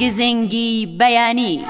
[0.00, 1.60] گزنگی بەیانی.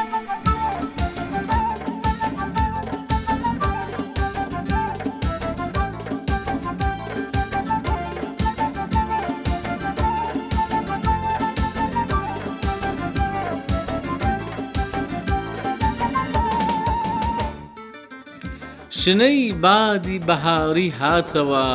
[18.91, 21.67] شنەی بادی بەهاری هاتەوە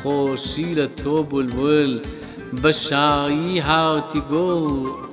[0.00, 1.92] خۆشی لە تۆ بولبل
[2.62, 4.66] بە شایی هاوتی گۆڵ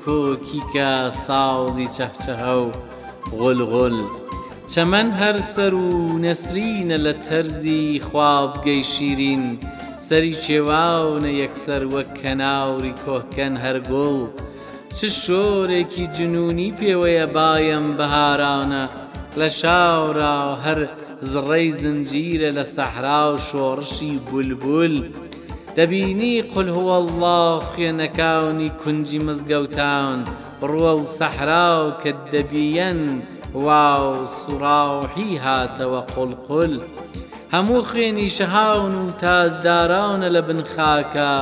[0.06, 0.92] کۆکیکە
[1.26, 2.68] ساوزی چەخچەهە و
[3.40, 3.98] غلغل
[4.74, 5.90] چەمەەن هەر سەر و
[6.26, 9.46] نەسرینە لە تەرزی خوابگەی شیرین
[10.08, 14.20] سەری چێواونە یەکسەر وەک کەناوری کۆکەن هەرگۆڵ
[14.98, 18.84] چ شۆرێکی جنونی پێوەیە باەم بەهارانە
[19.40, 20.80] لە شاورا هەر
[21.32, 24.96] زڕەی زنجیرە لە سەحرا و شۆڕشی بولبول
[25.76, 30.16] دەبینی قل هو الله خوێنەکانی کونجی مزگەوتان
[30.70, 33.02] ڕوە و سەحرا و کە دەبیەن
[33.68, 36.74] واو سوڕاوحی هاتەوە قلقل
[37.54, 41.34] هەموو خوێنی شەهاون و تازدارانە لە بن خاکە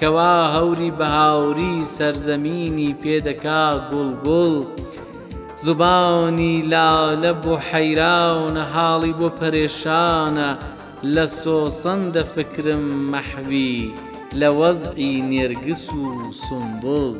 [0.00, 4.54] کەوا هەوری بەهاوری سەرزەمینی پێدەکا گوڵگوڵ
[5.66, 10.50] زبانی لالە بۆ حەیراونە حاڵی بۆ پەرێشانە
[11.04, 13.78] لە سۆسەندە فکرم مەحوی
[14.40, 16.04] لە وەزعی نێرگس و
[16.44, 17.14] سمبڵ.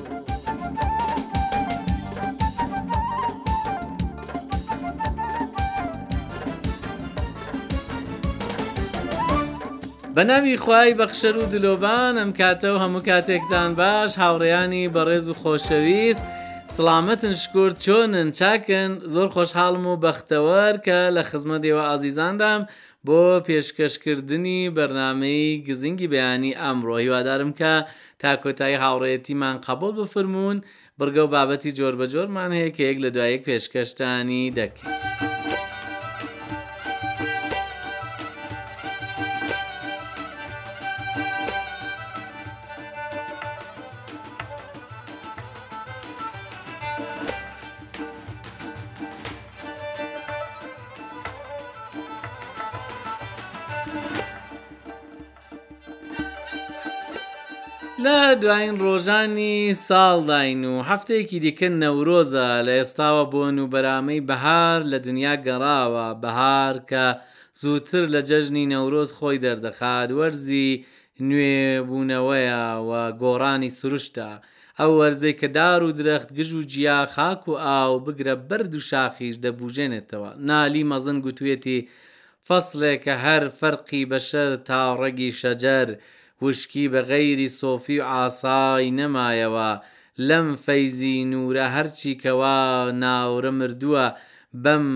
[10.14, 15.34] بە ناوی خی بەخشەر و دلۆبان ئەم کاتە و هەموو کاتێکتان باش هاوڕێیانی بەڕێز و
[15.42, 16.22] خۆشەویست
[16.76, 22.62] سلامەتن شکر چۆنن چاکن زۆر خۆشحاڵم و بەختەوەر کە لە خزمەتەوە ئازیزاندام
[23.08, 27.72] بۆ پێشکەشکردنی بەرنمەی گزینگی بەیانی ئەمڕۆ هیوادارم کە
[28.22, 30.58] تا کۆتایی هاوڕێتیمان قبول بفرمونون
[30.98, 35.30] بگە و بابەتی جۆر بە جۆرمان هەیە کە یەک لە دوایەک پێشکەشتانی دەکەین.
[58.04, 59.56] لە دوایین ڕۆژانی
[59.88, 67.06] ساڵداین و هەفتەیەکی دیکە نەورۆزە لە ئێستاوە بۆ نوبەرامەی بەهار لە دنیا گەڕاوە بەهار کە
[67.60, 70.70] زووتر لە جەژنی نەورۆز خۆی دەردەخات وەرزی
[71.28, 72.90] نوێبوونەوەیە و
[73.22, 74.30] گۆڕانی سروشتە
[74.78, 78.80] ئەو وەرزەی کە دار و درەخت گژ و جیا خاک و ئاو بگرە بەرد و
[78.90, 81.78] شاخیش دەبوژێنێتەوە نالی مەزن گوتوێتی
[82.48, 85.90] فەصلێک کە هەر فەرقی بەشەر تا ڕێگی شەجەر.
[86.42, 89.70] کوشکی بە غەیری سۆفی و ئاسای نەمایەوە
[90.28, 92.60] لەم فەیزی نورە هەرچی کەوا
[93.02, 94.06] ناورە مردووە
[94.64, 94.86] بەم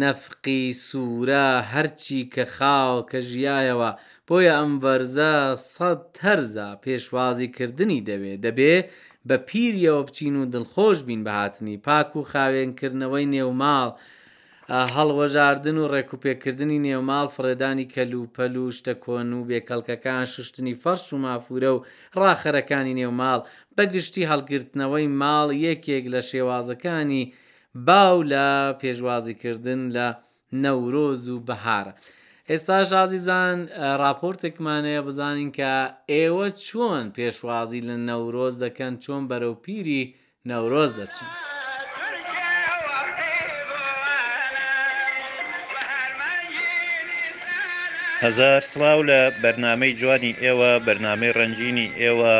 [0.00, 3.90] نەفقی سوورە هەرچی کە خاو کە ژایەوە
[4.28, 5.34] بۆیە ئەم بەرزە
[5.74, 8.76] سەد تەرزە پێشوازیکردنی دەوێ دەبێ
[9.28, 13.90] بە پیریەوە بچین و دڵخۆش بین بە هاتنی پاک و خاوێنکردنەوەی نێوماڵ
[14.94, 21.70] هەڵوەژاردن و ڕێکوپێکردنی نێوماڵ فرێدانی کەلوپەل و شتە کۆن و بێکەڵکەکان شوشتنی فەرش و مافورە
[21.74, 21.84] و
[22.20, 23.40] ڕاخەرەکانی نێوماڵ
[23.76, 27.24] بەگشتی هەڵگرتنەوەی ماڵ یەکێک لە شێوازەکانی
[27.86, 28.46] باو لە
[28.80, 30.06] پێشوازیکردن لە
[30.64, 31.92] نەورۆز و بەهارە.
[32.50, 33.58] ئێستا شازیزان
[34.02, 35.72] راپۆرتێکمانەیە بزانین کە
[36.12, 40.02] ئێوە چۆن پێشوازی لە نەورۆز دەکەن چۆن بەرەو پیری
[40.48, 41.30] نەورۆز دەچن.
[48.26, 52.36] هزار سلااو لە بەرنمەی جوانی ئێوە بەرنمەی ڕەنجینی ئێوە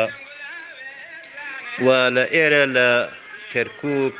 [1.85, 2.89] و لە ئێرە لە
[3.53, 4.17] کەرکک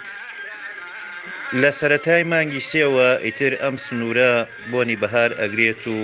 [1.62, 4.34] لە سەتای مانگی سێوە ئیتر ئەم سنوورە
[4.72, 6.00] بۆنی بەهار ئەگرێت و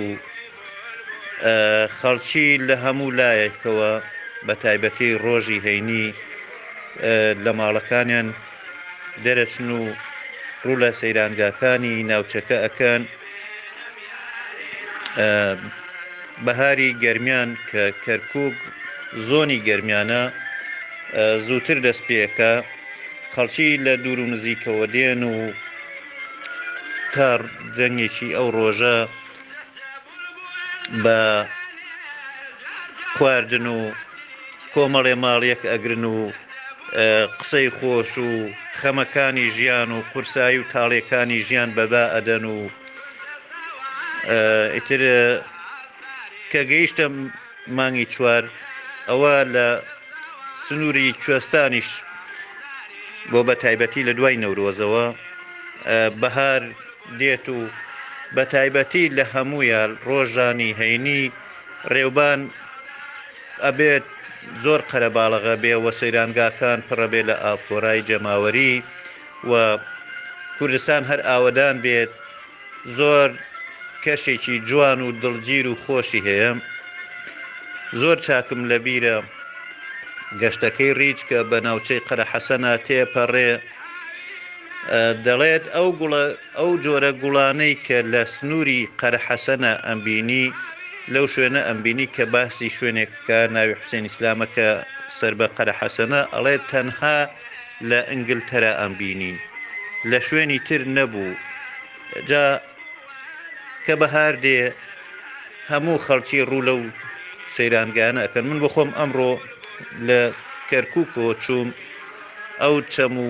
[1.98, 3.92] خەڵکی لە هەموو لایەکەوە
[4.46, 6.06] بە تایبەتی ڕۆژی هەینی
[7.44, 8.28] لە ماڵەکانیان
[9.24, 9.80] دەرەچن و
[10.64, 13.02] ڕوو لە سەیرانگاکانی ناوچەکە ئەکەن
[16.44, 18.56] بەهاری گەرمیان کە کەرکک
[19.28, 20.22] زۆنی گەرمیانە
[21.46, 22.52] زووتر دەست پێەکە
[23.34, 25.38] خەڵکی لە دوور و نزیکەوە دێن و
[27.12, 27.30] تا
[27.76, 28.98] دەنگێکی ئەو ڕۆژە
[31.04, 31.20] بە
[33.14, 33.80] خواردن و
[34.72, 36.16] کۆمەڵێ ماڵیەک ئەگرن و
[37.40, 38.30] قسەی خۆش و
[38.80, 42.58] خەمەکانی ژیان و قورسایی و تاڵیەکانی ژیان بەبا ئەدەن و
[44.30, 45.02] ئیتر
[46.50, 47.06] کە گەیشتە
[47.76, 48.42] مانگی چوار
[49.08, 49.66] ئەوە لە
[50.64, 51.88] سنووری کوێستانیش
[53.30, 55.06] بۆ بە تایبەتی لە دوای نەورۆزەوە
[56.20, 56.62] بەهار
[57.20, 57.58] دێت و
[58.34, 61.22] بە تایبەتی لە هەمویان ڕۆژانی هەینی
[61.92, 62.40] ڕێوبان
[63.64, 64.04] ئەبێت
[64.64, 68.74] زۆر قەرەباڵغە بێ و سەیرانگاکان پڕەبێ لە ئاپۆرای جەماوەری
[69.50, 69.52] و
[70.58, 72.10] کوردستان هەر ئاوەدان بێت
[72.98, 73.30] زۆر
[74.04, 76.50] کەشێکی جوان و دڵگیر و خۆشی هەیە
[78.00, 79.16] زۆر چاکم لە بیرە
[80.40, 83.50] گەشتەکەی ریچکە بە ناوچەی قەرە حەسەنە تێپەڕێ
[85.26, 85.88] دەڵێت ئەو
[86.58, 90.46] ئەو جۆرە گوڵانەی کە لە سنووری قەرە حەسەنە ئەمبینی
[91.14, 94.68] لەو شوێنە ئەمبینی کە باسی شوێنێکەکە ناوی حوسێن ئسلامەکە
[95.18, 97.18] سەر بە قەرە حەسەنە ئەڵێ تەنها
[97.90, 99.36] لە ئەنگلتەرە ئەمبینین
[100.10, 101.32] لە شوێنی تر نەبوو
[102.28, 102.44] جا
[103.86, 104.58] کە بەهار دێ
[105.70, 106.80] هەموو خەڵکی ڕوو لەو
[107.54, 109.32] سەیرانگانە ئەەکەن من بخۆم ئەمڕۆ
[110.08, 110.20] لە
[110.70, 111.68] کەرکووکۆ چووم
[112.62, 113.28] ئەو چەم و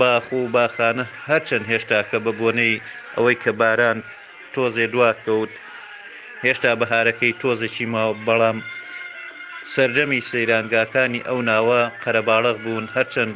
[0.00, 2.82] باخ و باخانە هەرچەند هێشتا کە بە بۆنەی
[3.16, 3.98] ئەوەی کە باران
[4.54, 5.50] تۆزێ دواکەوت
[6.44, 8.58] هێشتا بەهارەکەی تۆزێکی ماوە بەڵام
[9.74, 13.32] سرجەمی سەیرانگاکانی ئەو ناوە قەرەباڵق بوون هەرچەند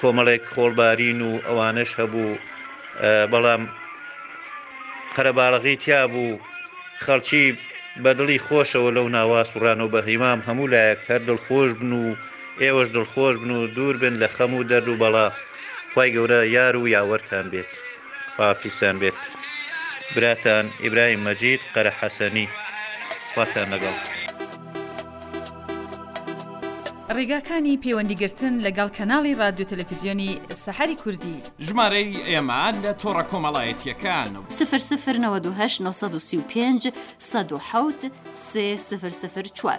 [0.00, 2.32] کۆمەڵێک خۆڵبارین و ئەوانش هەبوو
[3.32, 3.62] بەڵام
[5.14, 6.34] قەرەبارەغی تیا بوو
[7.04, 7.46] خەڵکی
[8.04, 12.04] بەدڵی خۆشەوە لەو ناوا سوڕان و بەهیمام هەموو لایەک هەر دڵخۆش بن و
[12.62, 15.26] ئێوەش دڵخۆش بن و دوور بن لە خەم و دەرد و بەڵا
[15.92, 17.72] خی گەورە یار و یاوەرتان بێت
[18.36, 19.20] پاپیستان بێت
[20.16, 22.46] براتان ئیبراهیم مەجید قەرە حەسەنی
[23.32, 23.96] خواتان لەگەڵ.
[27.18, 30.30] ڕێگاکانی پەیوەندیگرتن لەگەڵ کەناڵی رادیو تەلەفیزیۆنی
[30.64, 31.36] سەحری کوردی
[31.66, 38.10] ژمارەی ئێمان لە تۆڕە کۆمەڵایەتیەکان سفر سفر 1995 1970
[38.90, 39.78] سفر سفر 4.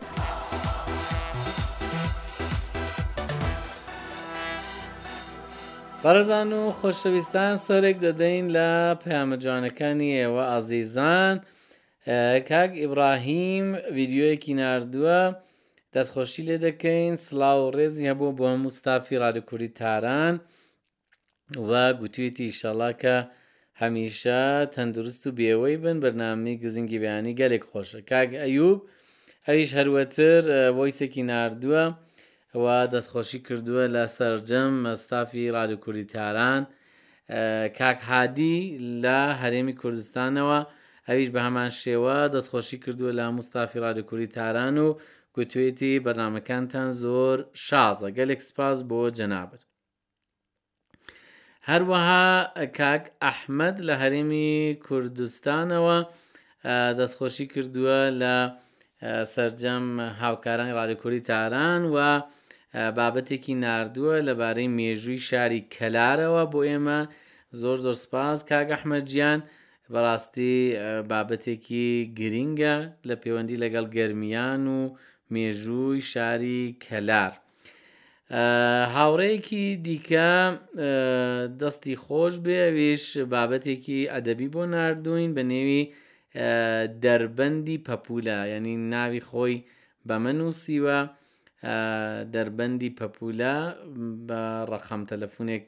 [6.05, 8.69] بەرەزان و خۆشەویستان سەرێک دەدەین لە
[9.03, 11.35] پامەجانەکانی ئێوە ئازیزان
[12.49, 13.65] کاک ئیبراهیم
[13.95, 15.19] ویددیوەیەکی نردووە
[15.95, 20.35] دەستخۆشی لێ دەکەین سلااو و ڕێزی هەبوو بۆ مستافی ڕادکووری تاران
[21.69, 23.17] و گوتوێتی شەڵاکە
[23.81, 24.41] هەمیشە
[24.73, 28.79] تەندروست و بێەوەی بن بەرنامی گزینگی بەیانی گەلێک خۆشە کاک ئەیوب
[29.47, 30.41] ئەویش هەروەتر
[30.77, 31.83] ویسێکی نردووە.
[32.55, 36.61] ئەوە دەستخۆشی کردووە لە سرجەم مەستافی رادیکوری تاران
[37.79, 38.55] کاک هادی
[39.03, 40.59] لە هەرێمی کوردستانەوە
[41.09, 44.87] ئەویش بە هەمان شێوە دەستخۆشی کردووە لە مستافی رادیکوری تاران و
[45.37, 47.37] گوتوێتی بەنامەکانتان زۆر
[47.67, 49.61] شازە گەلێک سپاس بۆ جەنابەت
[51.69, 52.27] هەروەها
[52.77, 54.55] کاک ئەحمد لە هەرێمی
[54.87, 55.97] کوردستانەوە
[56.99, 58.35] دەستخۆشی کردووە لە
[59.33, 59.85] سرجەم
[60.21, 61.97] هاوکارانی ڕادکوری تاران و
[62.97, 66.99] بابەتێکی نردووە لەبارەی مێژووی شاری کەلارەوە بۆ ئێمە
[67.61, 69.39] زۆر زۆر سپاس کاگەحمەجیان
[69.93, 70.55] بەڕاستی
[71.11, 71.87] بابەتێکی
[72.19, 72.75] گرینگە
[73.09, 74.81] لە پەیوەندی لەگەڵ گەرمیان و
[75.33, 77.31] مێژووی شاری کەلار.
[78.95, 80.31] هاوڕەیەکی دیکە
[81.59, 85.83] دەستی خۆش بێویش بابەتێکی ئەدەبی بۆ نردوین بە نێوی
[87.03, 89.55] دەربەندی پەپولە یعنی ناوی خۆی
[90.07, 90.99] بەمە نووسیوە
[92.33, 93.57] دەربەندی پەپولا
[94.27, 94.41] بە
[94.71, 95.65] ڕقام تەلەفونێک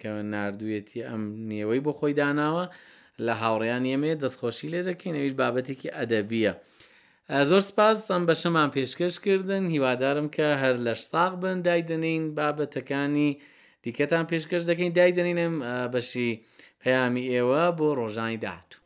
[0.00, 2.64] کە نردویەتی ئەم نیەوەی بۆ خۆی داناوە
[3.26, 6.52] لە هاوڕیان ئێمێ دەستخۆشی لێ دەکەینەوەیش بابەتێکی ئەدەبیە.
[7.50, 12.22] زۆر سپاس ئەم بە شەمان پێشکەش کردن هیوادارم کە هەر لە ساق بن دای دەنین
[12.38, 13.30] بابەتەکانی
[13.84, 15.54] دیکەتان پێشکەش دەکەین دای دەنینم
[15.92, 16.30] بەشی
[16.82, 18.78] پەیامی ئێوە بۆ ڕۆژانی داهاتوو.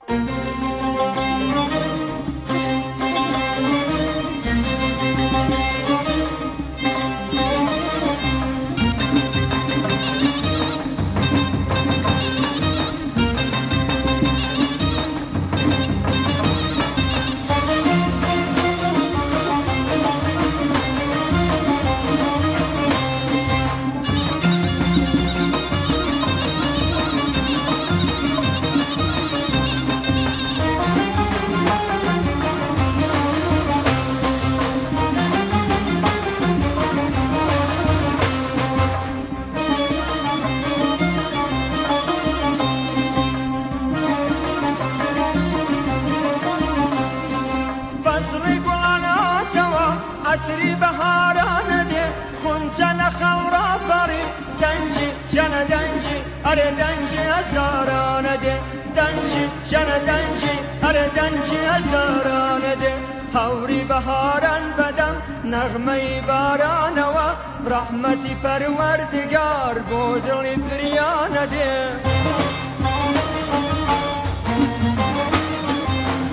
[59.73, 62.95] جەنە دەنجی هەرە دەنجی هەزارانە دێ
[63.37, 65.17] هەوری بەهاران بەدەم
[65.53, 67.29] نەغمەی بارانەوە
[67.71, 71.73] ڕەحمەتی پەروەردگار بۆ دڵی پریانە دێ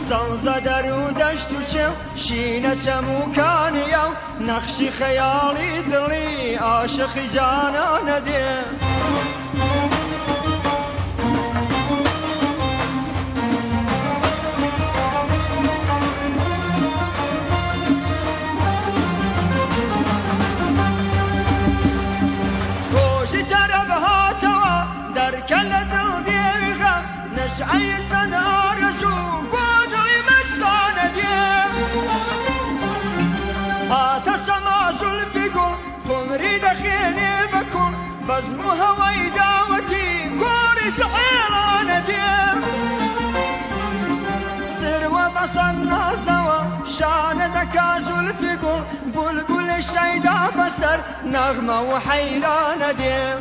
[0.07, 1.93] سەوزە دەرو دەشت و چێو
[2.23, 4.05] شینە چەموکانە و
[4.47, 6.29] نەخشی خەیاڵی دڵی
[6.69, 8.47] عاشقی جانانە دێ.
[27.59, 28.49] نشعي صدى
[28.87, 31.19] رسوم قدعي مستانة
[33.89, 35.73] هات سما زلفكم
[36.07, 37.93] خمري دخيني بكم
[38.29, 42.11] بزم هوي داوتي قوري سحيرانة
[44.67, 48.81] سروة بصر نازوة شانة دكا زلفكم
[49.15, 53.39] بلبل الشيدا بسر نغمة وحيرانة ديم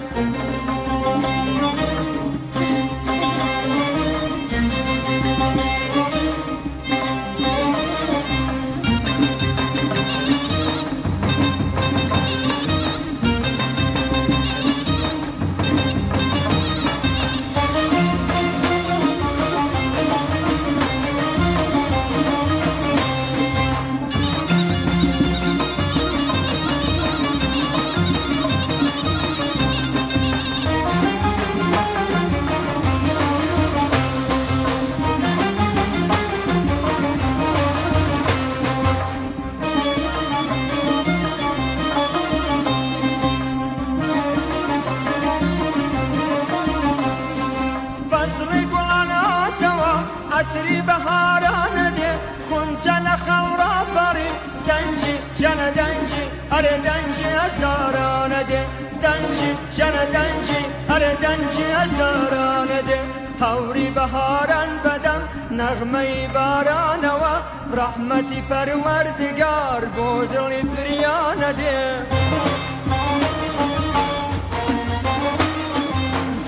[61.23, 63.01] دەنجی ئەزارانە دێ
[63.43, 65.23] هەوری بەهاران بەدەم
[65.59, 67.35] نەغمەی بارانەوە
[67.79, 71.81] ڕەحمەتی پەروەردگار بۆ دڵی پریانە دێ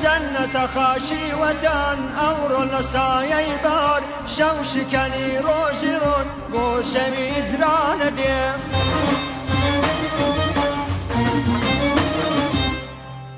[0.00, 4.02] جەنەتە خاشی وەتان ئەوڕۆ لە سایەی بار
[4.34, 8.40] شەو شکەنی ڕۆژی ڕۆن بۆ شەوی زرانە دێ.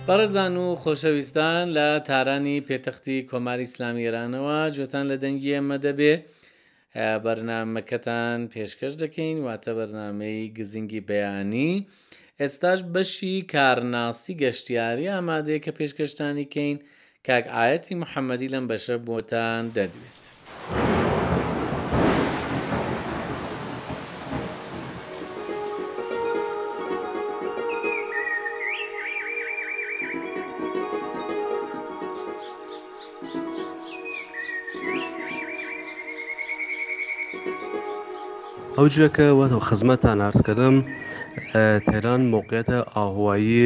[0.09, 6.14] بەڕێزان و خۆشەویستان لە تارانی پێتەختی کۆماری ئسلامی ئێرانەوە جوتان لە دەنگی ئەمە دەبێ
[7.25, 11.73] بەرنمەکەتان پێشکەش دەکەین واتە بەرنمەی گزینگی بەیانی
[12.40, 16.76] ئێستاش بەشی کارناسی گەشتیاری ئامادەیە کە پێشکەشتانی کەین
[17.26, 20.21] کاک ئاەتی محەممەدی لەم بەشە بۆتان دەدوێت.
[38.82, 40.76] ئەو جوەکە وەتەوە خزمەتان نارسکەدەم
[41.86, 43.62] تێران موقعێتە ئاهوایی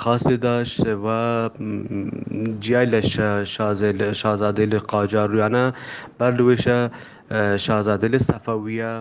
[0.00, 1.06] خاصی داشت و
[2.62, 3.00] جیای لە
[4.22, 5.64] شازادەی لە قاجارویانە
[6.18, 6.78] بەردوێشە
[7.66, 8.92] شازادە لە سەفەویە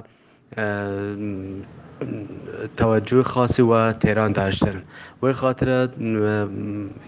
[2.77, 4.77] تەوەجوی خاصی وە تێران داشتن
[5.21, 5.79] وەی خاطرە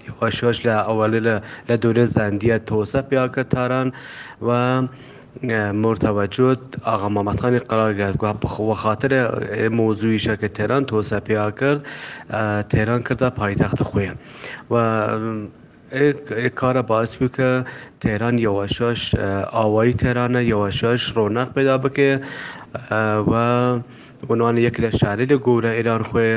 [0.08, 1.20] یخواشۆش لە ئەوەلە
[1.70, 3.88] لە دورە زەندیە تۆسە پیاکرد تاران
[4.46, 4.48] و
[5.44, 9.22] مرتەوەجد ئاغا مامەتخانی قرارگاتگوها بخەوە خاترە
[9.78, 11.82] مۆزوی شەکە تێران تۆسە پیا کرد
[12.72, 14.18] تێران کردە پایتەختە خۆیان
[14.72, 14.74] و
[16.60, 17.52] کارە باس بوو کە
[18.04, 19.02] تێران یەوەشەش
[19.56, 22.12] ئاوایی تێرانە یەوەشەش ڕۆناق پێدا بکێ
[23.30, 23.32] و
[24.28, 26.32] بنوانە یەک لە شاری لە گەورە ئێران خۆی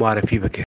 [0.00, 0.65] معرفی بکێ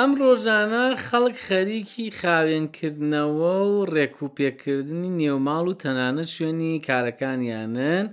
[0.00, 8.06] ئەم ڕۆژانە خەڵک خەریکی خاوێنکردنەوە و ڕێکوپێکردنی نێوماڵ و تەنانە شوێنی کارەکانیانن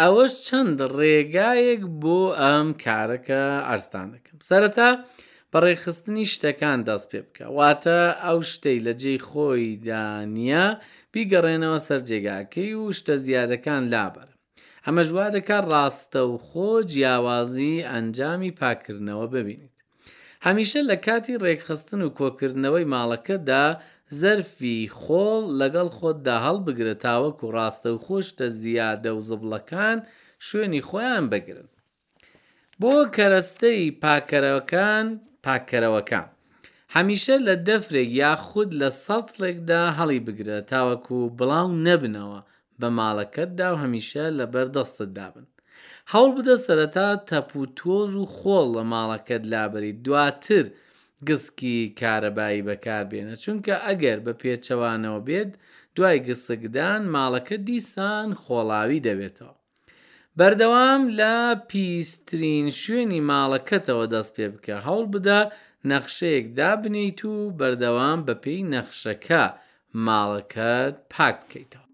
[0.00, 4.90] ئەوەش چەند ڕێگایەک بۆ ئەم کارەکە ئارستان دەکەم سەرەتا
[5.52, 10.66] بەڕێخستنی شتەکان دەست پێ بکە واتە ئەو شتەی لە جێی خۆی دانیا
[11.12, 14.28] بیگەڕێنەوە سەر جێگاکەی و شتە زیادەکان لابەر
[14.86, 19.73] ئەمە ژوا دەکات ڕاستە و خۆ جیاوازی ئەنجامی پاکردنەوە ببینیت
[20.46, 23.64] هەمیشە لە کاتی ڕێکخستن و کۆکردنەوەی ماڵەکەدا
[24.20, 29.98] زەرفی خۆڵ لەگەڵ خۆتدا هەڵ بگرە تاوەکو ڕاستە و خۆشتە زیادە و زبڵەکان
[30.46, 31.68] شوێنی خۆیان بگرن.
[32.80, 35.06] بۆ کەرەستەی پاکەرەکان
[35.44, 36.28] پاکەرەوەکان.
[36.94, 42.40] هەمیشە لە دەفرێک یاخود لە سەڵێکدا هەڵی بگرە تاوەکو بڵاو نەبنەوە
[42.80, 45.46] بە ماڵەکەتدا و هەمیشە لە بەردەستت دابن.
[46.12, 50.64] هەوڵ بدە سەرەتا تەپوتۆز و خۆڵ لە ماڵەکەت لابری دواتر
[51.28, 55.50] گسکی کارەبایی بەکاربێنە چونکە ئەگەر بە پێچەوانەوە بێت
[55.96, 59.54] دوای گسکدان ماڵەکە دیسان خۆڵاوی دەبێتەوە.
[60.38, 61.34] بەردەوام لە
[61.70, 65.40] پیسترین شوێنی ماڵەکەتەوە دەست پێ بکە هەوڵ بدە
[65.90, 69.44] نەخشەیەک دابنیت و بەردەوام بەپی نەخشەکە
[70.08, 71.84] ماڵەکەت پاک بکەیتەوە.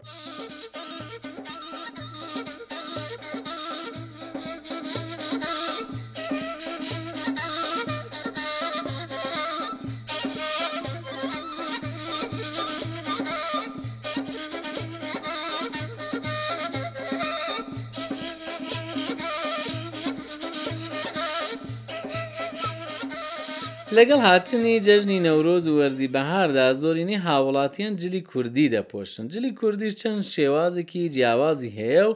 [23.99, 30.23] لەگەڵ هاتنی جەژنی نەورۆز و وەرزی بەهاردا زۆرینی هاوڵاتیان جلی کوردی دەپۆشن جلی کوردیش چەند
[30.35, 32.13] شێوازێکی جیاوازی هەیە و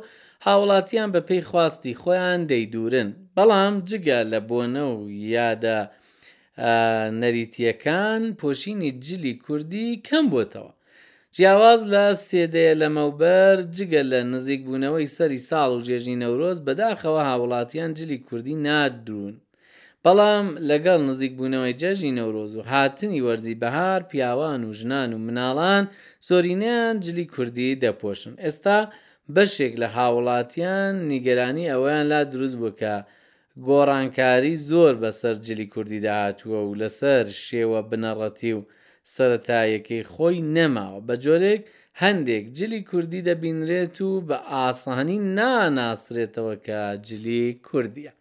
[0.47, 4.99] هاوڵاتیان بە پێی خواستی خۆیان دەیدورن بەڵام جگە لە بۆنە و
[5.35, 5.78] یادە
[7.21, 10.73] نەریتیەکان پۆشینی جلی کوردی کەم بۆتەوە
[11.37, 17.23] جیاواز لە سێدەیە لە مەوبەر جگە لە نزیک بوونەوەی سەری ساڵ و جێژی نەورۆز بەداخەوە
[17.28, 19.34] هاوڵاتیان جلی کوردی نادرون
[20.06, 25.84] بەڵام لەگەڵ نزیکبوونەوەی جەژی نەورۆز و هاتنی وەرزی بەهار پیاوان و ژنان و مناڵان
[26.28, 28.78] زۆرینیان جلی کوردی دەپۆشن ئێستا
[29.34, 32.95] بەشێک لە هاوڵاتیان نیگەرانی ئەویان لا دروست بکە
[33.67, 38.67] گۆڕانکاری زۆر بەسەر جلی کوردی داهاتووە و لەسەر شێوە بنەڕەتی و
[39.14, 41.62] سەتایەکەی خۆی نەماوە بە جۆرێک
[42.02, 48.12] هەندێک جلی کوردی دەبینرێت و بە ئاسانی ناناسرێتەوە کە جلی کوردیە.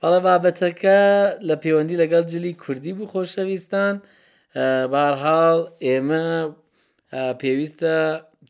[0.00, 0.98] بەڵە بابەتەکە
[1.48, 3.94] لە پەیوەندی لەگەڵ جلی کوردی بوو خۆشەویستان
[4.92, 6.26] بارهاڵ ئێمە
[7.40, 7.96] پێویستە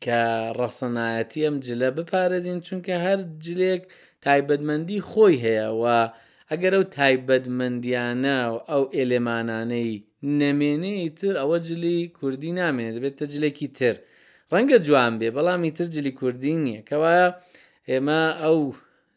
[0.04, 0.20] کە
[0.58, 3.82] ڕەسەنایەتی ئەم جلە بپارێزین چونکە هەر جلێک
[4.24, 5.98] تایبەتمەندی خۆی هەیەەوە
[6.50, 9.94] ئەگەر ئەو تایبەتمەندیانە و ئەو ئێلێمانانەی
[10.40, 13.94] نەمێنەی تر ئەوە جلی کوردی نامێنێت بێتە جلێکی تر
[14.52, 17.28] ڕەنگە جوان بێ بەڵامی تر جلی کوردی نییە کەوایە
[17.90, 18.58] ئێمە ئەو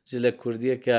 [0.10, 0.98] جلە کوردیە کە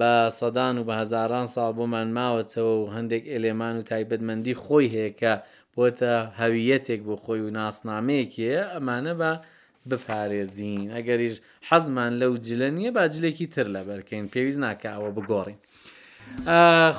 [0.00, 5.32] بە سەدان و بە هزاران ساڵ بۆمان ماوەتەوە و هەندێک ئێلێمان و تایبەتمەندی خۆی هەیەکە
[5.74, 9.32] بۆتە هەویەتێک بۆ خۆی و ناسنامەیەکێ ئەمانە بە
[9.90, 11.36] بپارێزین ئەگەریش
[11.68, 15.58] حەزمان لەو جلە نییە باجلێکی تر لە بەرکەین پێویست ناکەوە بگۆڕین.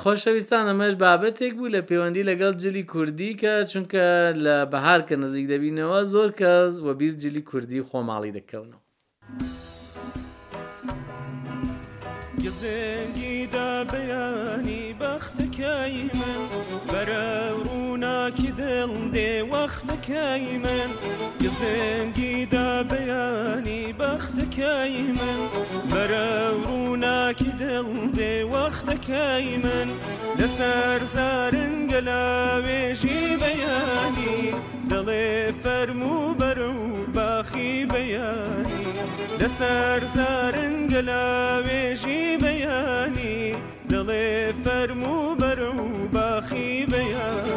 [0.02, 4.04] خۆشەویستان ئەمەش بابەتێک بوو لە پەیوەندی لەگەڵ جلی کوردی کە چونکە
[4.44, 8.78] لە بەهار کە نزیک دەبینەوە زۆر کەس وە بیر جلی کوردی خۆماڵی دەکەونەوە.
[12.44, 16.42] گزێنگی دا بەیانی بەختەکەی من
[16.92, 17.28] بەرە
[17.66, 20.90] ڕووناکی دڵ دێ وەختەکەی من
[21.42, 25.40] گزێنگی دا بەیانی بەختەکەی من
[25.92, 26.28] بەرە
[26.66, 29.88] ڕووناکی دڵ دێ وەختەکەی من
[30.38, 34.40] لەسەر زارن گەلاوێژی بەیانی
[34.90, 35.26] دڵێ
[35.62, 36.70] فەرمو بەرە
[37.13, 37.13] و
[37.92, 38.86] بەیانی
[39.40, 43.40] لەسەر زارن گەلاوێژی بەیانی
[43.90, 47.53] دڵێ فەرمو بەرە و باخی بەیانی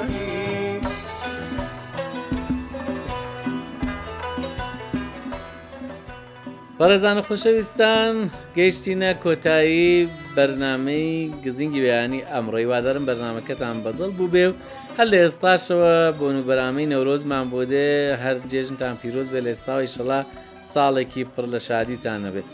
[6.79, 8.13] بەڕێزانە خۆشەویستان
[8.57, 9.93] گەیشتینە کۆتایی
[10.35, 11.07] بەرنمەی
[11.43, 14.53] گزینگی بەیانی ئەمڕۆی وادارم بەرنمەکەتان بەدڵ بوو بێ و
[14.97, 17.89] هەر لە ئێستاشەوە بۆنوبەرامی نەورۆزمان بۆ دێ
[18.23, 20.19] هەر جێژنتان پیرۆز بێ لە ئێستاوی شڵا
[20.73, 22.47] ساڵێکی پڕ لە شادیتان نەبێت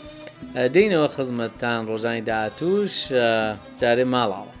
[0.74, 2.92] دەینەوە خزمەتتان ڕۆژانی داهاتوش
[3.80, 4.53] جارێ ماڵاوە